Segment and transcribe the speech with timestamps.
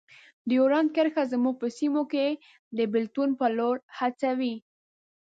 [0.49, 2.27] ډیورنډ کرښه زموږ په سیمو کې
[2.77, 4.55] د بیلتون په لور هڅوي.